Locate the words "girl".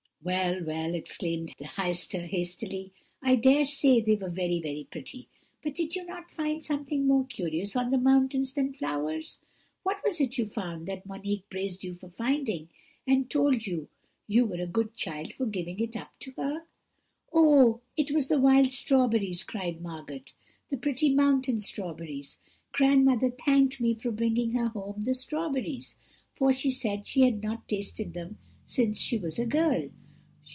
29.47-29.89